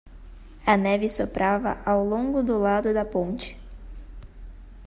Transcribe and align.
A 0.65 0.75
neve 0.75 1.07
soprava 1.07 1.79
ao 1.85 2.03
longo 2.03 2.41
do 2.41 2.57
lado 2.57 2.91
da 2.91 3.05
ponte. 3.05 3.55